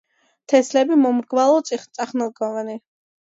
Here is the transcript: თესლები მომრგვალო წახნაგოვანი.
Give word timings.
თესლები 0.53 0.97
მომრგვალო 1.01 1.59
წახნაგოვანი. 1.71 2.79